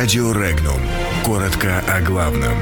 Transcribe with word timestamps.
Радио 0.00 0.30
Регнум. 0.30 0.80
Коротко 1.24 1.80
о 1.92 2.00
главном. 2.00 2.56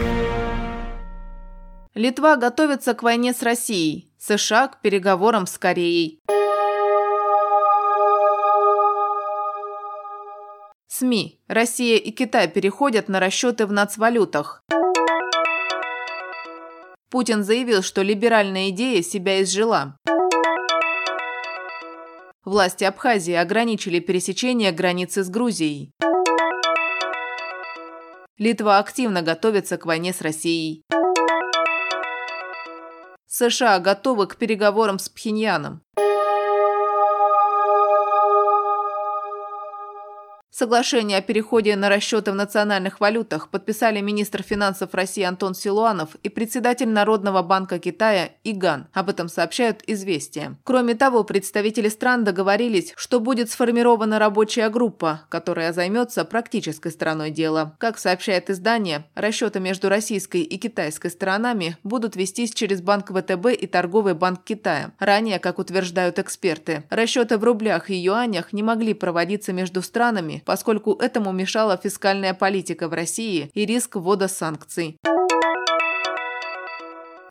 Литва 1.95 2.37
готовится 2.37 2.95
к 2.95 3.03
войне 3.03 3.35
с 3.35 3.43
Россией. 3.43 4.11
США 4.19 4.69
к 4.69 4.81
переговорам 4.81 5.47
с 5.47 5.59
Кореей. 5.59 6.19
СМИ. 10.89 11.39
Россия 11.47 11.99
и 11.99 12.11
Китай 12.11 12.49
переходят 12.49 13.11
на 13.11 13.21
расчеты 13.21 13.67
в 13.67 13.73
нацвалютах. 13.73 14.65
Путин 17.11 17.45
заявил, 17.45 17.83
что 17.83 18.01
либеральная 18.01 18.71
идея 18.71 19.03
себя 19.03 19.43
изжила. 19.43 19.99
Власти 22.47 22.85
Абхазии 22.85 23.35
ограничили 23.35 23.99
пересечение 24.01 24.73
границы 24.73 25.23
с 25.23 25.29
Грузией. 25.29 25.93
Литва 28.39 28.79
активно 28.79 29.23
готовится 29.23 29.79
к 29.79 29.87
войне 29.87 30.13
с 30.13 30.21
Россией. 30.21 30.83
США 33.27 33.79
готовы 33.79 34.27
к 34.27 34.37
переговорам 34.37 34.99
с 34.99 35.09
Пхеньяном. 35.09 35.83
Соглашение 40.59 41.19
о 41.19 41.21
переходе 41.21 41.77
на 41.77 41.91
расчеты 41.91 42.33
в 42.33 42.35
национальных 42.35 42.99
валютах 42.99 43.51
подписали 43.51 44.01
министр 44.01 44.43
финансов 44.43 44.95
России 44.95 45.23
Антон 45.23 45.55
Силуанов 45.55 46.15
и 46.23 46.31
председатель 46.31 46.89
Народного 46.89 47.43
банка 47.43 47.79
Китая 47.79 48.31
Иган. 48.43 48.87
Об 48.95 49.11
этом 49.11 49.29
сообщают 49.29 49.83
«Известия». 49.87 50.57
Кроме 50.65 50.95
того, 50.95 51.25
представители 51.25 51.91
стран 51.91 52.25
договорились, 52.25 52.95
что 52.97 53.21
будет 53.21 53.51
сформирована 53.51 54.19
рабочая 54.19 54.71
группа, 54.71 55.27
которая 55.29 55.75
займется 55.75 56.25
практической 56.25 56.91
стороной 56.91 57.31
дела. 57.31 57.77
Как 57.77 57.99
сообщает 57.99 58.49
издание, 58.49 59.05
расчеты 59.15 59.61
между 59.61 59.91
российской 59.91 60.41
и 60.41 60.57
китайской 60.57 61.11
сторонами 61.11 61.77
будут 61.85 62.17
вестись 62.17 62.55
через 62.55 62.81
Банк 62.81 63.11
ВТБ 63.11 63.49
и 63.49 63.67
Торговый 63.67 64.15
банк 64.15 64.43
Китая. 64.45 64.93
Ранее, 65.01 65.39
как 65.39 65.59
утверждают 65.59 66.19
эксперты, 66.19 66.85
расчеты 66.89 67.37
в 67.37 67.45
рублях 67.45 67.91
и 67.91 67.95
юанях 67.95 68.55
не 68.55 68.63
могли 68.63 68.95
проводиться 68.95 69.53
между 69.53 69.83
странами, 69.83 70.45
поскольку 70.47 70.95
этому 70.95 71.33
мешала 71.33 71.77
фискальная 71.77 72.33
политика 72.33 72.89
в 72.89 72.95
России 72.95 73.51
и 73.53 73.67
риск 73.67 73.97
ввода 73.97 74.29
санкций. 74.29 74.97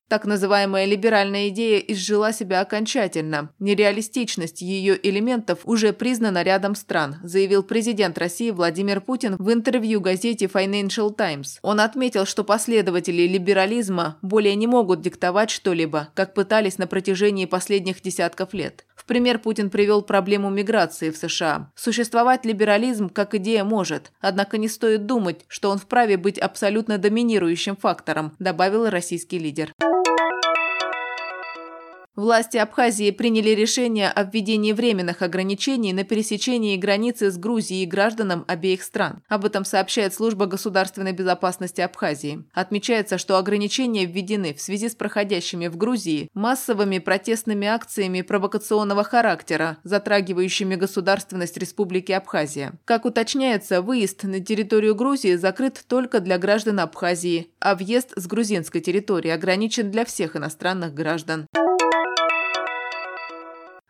Так 0.07 0.25
называемая 0.25 0.85
либеральная 0.85 1.49
идея 1.49 1.79
изжила 1.79 2.31
себя 2.31 2.61
окончательно. 2.61 3.49
Нереалистичность 3.57 4.61
ее 4.61 4.99
элементов 5.01 5.59
уже 5.63 5.93
признана 5.93 6.43
рядом 6.43 6.75
стран, 6.75 7.15
заявил 7.23 7.63
президент 7.63 8.17
России 8.19 8.51
Владимир 8.51 9.01
Путин 9.01 9.35
в 9.39 9.51
интервью 9.51 10.01
газете 10.01 10.45
Financial 10.45 11.11
Times. 11.11 11.57
Он 11.63 11.79
отметил, 11.79 12.27
что 12.27 12.43
последователи 12.43 13.23
либерализма 13.23 14.19
более 14.21 14.53
не 14.53 14.67
могут 14.67 15.01
диктовать 15.01 15.49
что-либо, 15.49 16.09
как 16.13 16.35
пытались 16.35 16.77
на 16.77 16.85
протяжении 16.85 17.45
последних 17.45 18.01
десятков 18.03 18.53
лет. 18.53 18.85
Пример 19.07 19.39
Путин 19.39 19.69
привел 19.69 20.01
проблему 20.01 20.49
миграции 20.49 21.11
в 21.11 21.17
США. 21.17 21.71
Существовать 21.75 22.45
либерализм 22.45 23.09
как 23.09 23.35
идея 23.35 23.63
может, 23.63 24.11
однако 24.19 24.57
не 24.57 24.67
стоит 24.67 25.05
думать, 25.05 25.45
что 25.47 25.69
он 25.69 25.77
вправе 25.77 26.17
быть 26.17 26.39
абсолютно 26.39 26.97
доминирующим 26.97 27.75
фактором, 27.75 28.33
добавил 28.39 28.89
российский 28.89 29.39
лидер. 29.39 29.71
Власти 32.15 32.55
Абхазии 32.55 33.11
приняли 33.11 33.49
решение 33.49 34.09
о 34.09 34.23
введении 34.23 34.71
временных 34.71 35.21
ограничений 35.21 35.91
на 35.91 36.05
пересечении 36.05 36.77
границы 36.77 37.29
с 37.29 37.37
Грузией 37.37 37.85
гражданам 37.85 38.45
обеих 38.47 38.83
стран. 38.83 39.21
Об 39.27 39.43
этом 39.43 39.65
сообщает 39.65 40.13
служба 40.13 40.45
государственной 40.45 41.11
безопасности 41.11 41.81
Абхазии. 41.81 42.45
Отмечается, 42.53 43.17
что 43.17 43.37
ограничения 43.37 44.05
введены 44.05 44.53
в 44.53 44.61
связи 44.61 44.87
с 44.87 44.95
проходящими 44.95 45.67
в 45.67 45.75
Грузии 45.75 46.29
массовыми 46.33 46.99
протестными 46.99 47.67
акциями 47.67 48.21
провокационного 48.21 49.03
характера, 49.03 49.77
затрагивающими 49.83 50.75
государственность 50.75 51.57
Республики 51.57 52.13
Абхазия. 52.13 52.79
Как 52.85 53.03
уточняется, 53.03 53.81
выезд 53.81 54.23
на 54.23 54.39
территорию 54.39 54.95
Грузии 54.95 55.35
закрыт 55.35 55.83
только 55.85 56.21
для 56.21 56.37
граждан 56.37 56.79
Абхазии, 56.79 57.51
а 57.59 57.75
въезд 57.75 58.13
с 58.15 58.25
грузинской 58.25 58.79
территории 58.79 59.31
ограничен 59.31 59.91
для 59.91 60.05
всех 60.05 60.37
иностранных 60.37 60.93
граждан. 60.93 61.47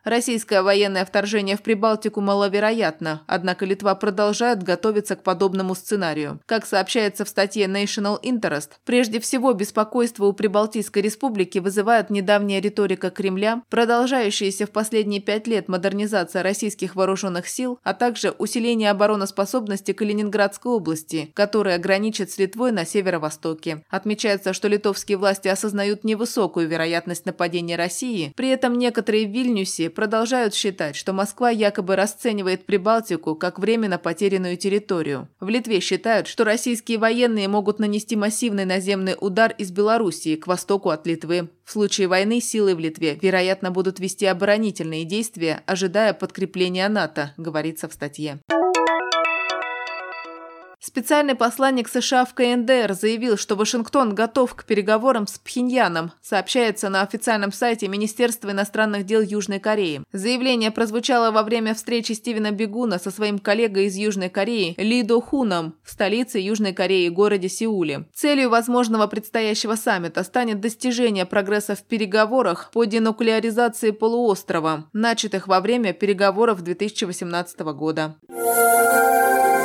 Российское 0.05 0.61
военное 0.61 1.03
вторжение 1.03 1.57
в 1.57 1.63
Прибалтику 1.63 2.21
маловероятно, 2.21 3.23
однако 3.25 3.65
Литва 3.65 3.95
продолжает 3.95 4.61
готовиться 4.61 5.15
к 5.15 5.23
подобному 5.23 5.73
сценарию. 5.73 6.39
Как 6.45 6.67
сообщается 6.67 7.25
в 7.25 7.29
статье 7.29 7.65
National 7.65 8.21
Interest, 8.21 8.69
прежде 8.85 9.19
всего 9.19 9.53
беспокойство 9.53 10.25
у 10.25 10.33
Прибалтийской 10.33 11.01
республики 11.01 11.57
вызывает 11.57 12.11
недавняя 12.11 12.61
риторика 12.61 13.09
Кремля, 13.09 13.63
продолжающаяся 13.71 14.67
в 14.67 14.69
последние 14.69 15.21
пять 15.21 15.47
лет 15.47 15.69
модернизация 15.69 16.43
российских 16.43 16.95
вооруженных 16.95 17.47
сил, 17.47 17.79
а 17.81 17.95
также 17.95 18.29
усиление 18.29 18.91
обороноспособности 18.91 19.93
Калининградской 19.93 20.71
области, 20.71 21.31
которая 21.33 21.79
граничит 21.79 22.29
с 22.29 22.37
Литвой 22.37 22.71
на 22.71 22.85
северо-востоке. 22.85 23.83
Отмечается, 23.89 24.53
что 24.53 24.67
литовские 24.67 25.17
власти 25.17 25.47
осознают 25.47 26.03
невысокую 26.03 26.67
вероятность 26.67 27.25
нападения 27.25 27.75
России, 27.75 28.31
при 28.35 28.49
этом 28.49 28.77
некоторые 28.77 29.25
в 29.25 29.31
Вильнюсе 29.31 29.94
продолжают 29.95 30.53
считать, 30.53 30.95
что 30.95 31.13
Москва 31.13 31.49
якобы 31.49 31.95
расценивает 31.95 32.65
Прибалтику 32.65 33.35
как 33.35 33.57
временно 33.57 33.97
потерянную 33.97 34.57
территорию. 34.57 35.27
В 35.39 35.49
Литве 35.49 35.79
считают, 35.79 36.27
что 36.27 36.43
российские 36.43 36.99
военные 36.99 37.47
могут 37.47 37.79
нанести 37.79 38.15
массивный 38.15 38.65
наземный 38.65 39.15
удар 39.19 39.55
из 39.57 39.71
Белоруссии 39.71 40.35
к 40.35 40.45
востоку 40.45 40.89
от 40.89 41.07
Литвы. 41.07 41.49
В 41.63 41.71
случае 41.71 42.07
войны 42.07 42.41
силы 42.41 42.75
в 42.75 42.79
Литве, 42.79 43.17
вероятно, 43.19 43.71
будут 43.71 43.99
вести 43.99 44.25
оборонительные 44.27 45.05
действия, 45.05 45.63
ожидая 45.65 46.13
подкрепления 46.13 46.87
НАТО, 46.89 47.33
говорится 47.37 47.89
в 47.89 47.93
статье. 47.93 48.39
Специальный 50.87 51.33
посланник 51.33 51.89
США 51.89 52.25
в 52.25 52.35
КНДР 52.35 52.93
заявил, 52.93 53.37
что 53.37 53.55
Вашингтон 53.55 54.13
готов 54.13 54.53
к 54.53 54.65
переговорам 54.65 55.25
с 55.25 55.39
Пхеньяном, 55.39 56.11
сообщается 56.21 56.89
на 56.89 57.01
официальном 57.01 57.51
сайте 57.51 57.87
Министерства 57.87 58.51
иностранных 58.51 59.03
дел 59.03 59.23
Южной 59.23 59.59
Кореи. 59.59 60.03
Заявление 60.13 60.69
прозвучало 60.69 61.31
во 61.31 61.41
время 61.41 61.73
встречи 61.73 62.11
Стивена 62.11 62.51
Бегуна 62.51 62.99
со 62.99 63.09
своим 63.09 63.39
коллегой 63.39 63.85
из 63.85 63.95
Южной 63.95 64.29
Кореи 64.29 64.75
Ли 64.77 65.01
До 65.01 65.21
Хуном 65.21 65.73
в 65.83 65.89
столице 65.89 66.37
Южной 66.37 66.73
Кореи, 66.73 67.09
городе 67.09 67.49
Сеуле. 67.49 68.07
Целью 68.13 68.51
возможного 68.51 69.07
предстоящего 69.07 69.73
саммита 69.73 70.23
станет 70.23 70.59
достижение 70.61 71.25
прогресса 71.25 71.73
в 71.73 71.81
переговорах 71.81 72.69
по 72.71 72.85
денуклеаризации 72.85 73.89
полуострова, 73.89 74.87
начатых 74.93 75.47
во 75.47 75.61
время 75.61 75.93
переговоров 75.93 76.61
2018 76.61 77.59
года. 77.73 78.17